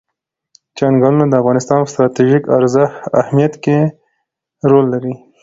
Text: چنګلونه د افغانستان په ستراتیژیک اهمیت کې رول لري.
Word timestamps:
چنګلونه 0.77 1.25
د 1.27 1.33
افغانستان 1.41 1.79
په 1.83 1.89
ستراتیژیک 1.93 2.43
اهمیت 3.21 3.53
کې 3.63 3.77
رول 4.69 4.85
لري. 4.93 5.13